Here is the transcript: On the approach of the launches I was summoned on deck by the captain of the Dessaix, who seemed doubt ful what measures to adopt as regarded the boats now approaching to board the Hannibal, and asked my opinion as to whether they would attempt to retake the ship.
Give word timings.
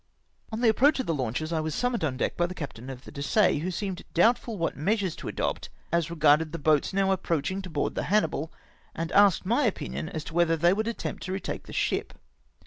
On 0.51 0.61
the 0.61 0.67
approach 0.67 0.99
of 0.99 1.05
the 1.05 1.13
launches 1.13 1.53
I 1.53 1.59
was 1.59 1.75
summoned 1.75 2.03
on 2.03 2.17
deck 2.17 2.35
by 2.35 2.47
the 2.47 2.55
captain 2.55 2.89
of 2.89 3.03
the 3.03 3.11
Dessaix, 3.11 3.61
who 3.61 3.69
seemed 3.69 4.03
doubt 4.15 4.39
ful 4.39 4.57
what 4.57 4.75
measures 4.75 5.15
to 5.17 5.27
adopt 5.27 5.69
as 5.91 6.09
regarded 6.09 6.51
the 6.51 6.57
boats 6.57 6.91
now 6.91 7.11
approaching 7.11 7.61
to 7.61 7.69
board 7.69 7.93
the 7.93 8.05
Hannibal, 8.09 8.51
and 8.95 9.11
asked 9.11 9.45
my 9.45 9.65
opinion 9.65 10.09
as 10.09 10.23
to 10.23 10.33
whether 10.33 10.57
they 10.57 10.73
would 10.73 10.87
attempt 10.87 11.21
to 11.21 11.31
retake 11.31 11.67
the 11.67 11.71
ship. 11.73 12.13